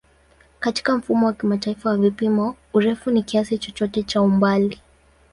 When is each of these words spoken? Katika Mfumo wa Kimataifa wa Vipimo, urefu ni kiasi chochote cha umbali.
Katika 0.59 0.97
Mfumo 0.97 1.25
wa 1.25 1.33
Kimataifa 1.33 1.89
wa 1.89 1.97
Vipimo, 1.97 2.55
urefu 2.73 3.11
ni 3.11 3.23
kiasi 3.23 3.57
chochote 3.57 4.03
cha 4.03 4.21
umbali. 4.21 4.81